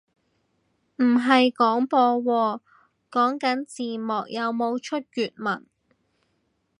[0.95, 2.59] 唔係廣播喎，
[3.11, 5.67] 講緊字幕有冇出粵文